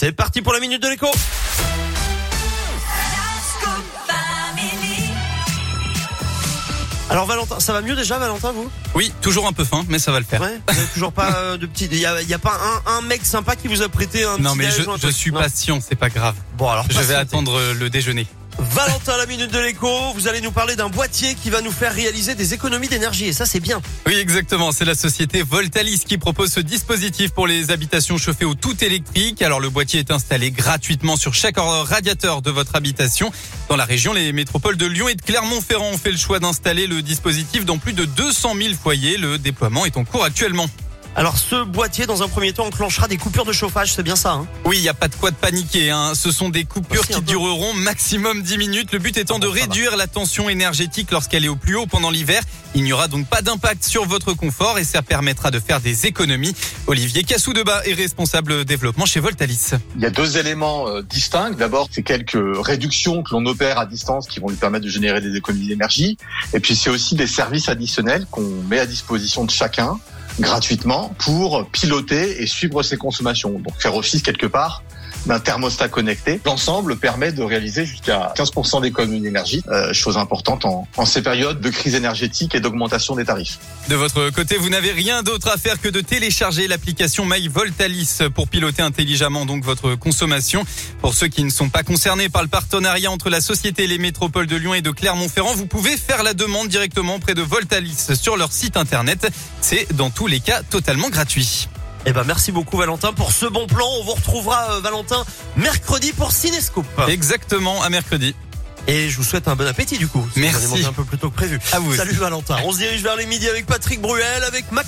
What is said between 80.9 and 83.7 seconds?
ces périodes de crise énergétique et d'augmentation des tarifs.